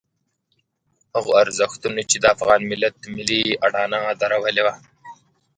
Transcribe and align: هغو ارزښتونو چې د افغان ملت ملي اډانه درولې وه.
هغو 1.15 1.31
ارزښتونو 1.43 2.01
چې 2.09 2.17
د 2.19 2.25
افغان 2.35 2.61
ملت 2.71 2.95
ملي 3.15 3.41
اډانه 3.65 3.99
درولې 4.21 4.61
وه. 4.65 4.73